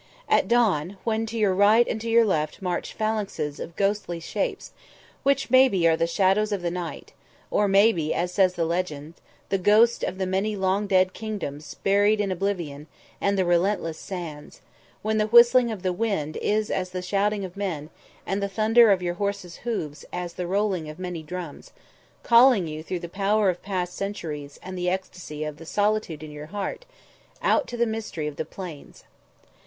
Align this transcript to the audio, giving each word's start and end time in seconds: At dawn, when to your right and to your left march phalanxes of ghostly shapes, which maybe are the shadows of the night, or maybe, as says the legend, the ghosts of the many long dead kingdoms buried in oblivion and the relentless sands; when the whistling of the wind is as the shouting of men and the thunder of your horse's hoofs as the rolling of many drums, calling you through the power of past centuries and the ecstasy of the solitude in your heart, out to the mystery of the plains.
At 0.27 0.47
dawn, 0.47 0.97
when 1.03 1.27
to 1.27 1.37
your 1.37 1.53
right 1.53 1.87
and 1.87 2.01
to 2.01 2.09
your 2.09 2.25
left 2.25 2.59
march 2.59 2.91
phalanxes 2.91 3.59
of 3.59 3.75
ghostly 3.75 4.19
shapes, 4.19 4.71
which 5.21 5.51
maybe 5.51 5.87
are 5.87 5.95
the 5.95 6.07
shadows 6.07 6.51
of 6.51 6.63
the 6.63 6.71
night, 6.71 7.13
or 7.51 7.67
maybe, 7.67 8.11
as 8.11 8.31
says 8.33 8.55
the 8.55 8.65
legend, 8.65 9.13
the 9.49 9.59
ghosts 9.59 10.03
of 10.03 10.17
the 10.17 10.25
many 10.25 10.55
long 10.55 10.87
dead 10.87 11.13
kingdoms 11.13 11.75
buried 11.83 12.19
in 12.19 12.31
oblivion 12.31 12.87
and 13.21 13.37
the 13.37 13.45
relentless 13.45 13.99
sands; 13.99 14.61
when 15.03 15.19
the 15.19 15.27
whistling 15.27 15.69
of 15.71 15.83
the 15.83 15.93
wind 15.93 16.35
is 16.37 16.71
as 16.71 16.89
the 16.89 17.03
shouting 17.03 17.45
of 17.45 17.55
men 17.55 17.91
and 18.25 18.41
the 18.41 18.49
thunder 18.49 18.89
of 18.91 19.03
your 19.03 19.13
horse's 19.21 19.57
hoofs 19.57 20.03
as 20.11 20.33
the 20.33 20.47
rolling 20.47 20.89
of 20.89 20.97
many 20.97 21.21
drums, 21.21 21.73
calling 22.23 22.67
you 22.67 22.81
through 22.81 22.97
the 22.97 23.07
power 23.07 23.51
of 23.51 23.61
past 23.61 23.93
centuries 23.95 24.59
and 24.63 24.75
the 24.75 24.89
ecstasy 24.89 25.43
of 25.43 25.57
the 25.57 25.65
solitude 25.67 26.23
in 26.23 26.31
your 26.31 26.47
heart, 26.47 26.85
out 27.43 27.67
to 27.67 27.77
the 27.77 27.85
mystery 27.85 28.25
of 28.25 28.37
the 28.37 28.45
plains. 28.45 29.03